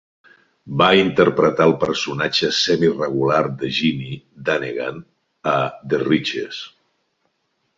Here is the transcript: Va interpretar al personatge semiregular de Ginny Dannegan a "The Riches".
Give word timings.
Va 0.81 0.85
interpretar 0.99 1.63
al 1.67 1.73
personatge 1.83 2.49
semiregular 2.61 3.43
de 3.59 3.71
Ginny 3.81 4.17
Dannegan 4.49 4.99
a 5.53 5.55
"The 5.93 6.01
Riches". 6.07 6.67